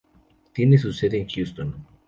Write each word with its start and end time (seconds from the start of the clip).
Tiene 0.51 0.79
su 0.79 0.91
sede 0.93 1.19
en 1.21 1.27
Houston. 1.29 1.75